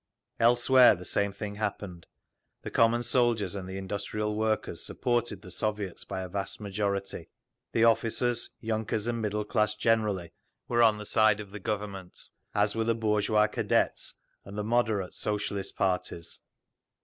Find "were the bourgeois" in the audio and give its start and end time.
12.75-13.45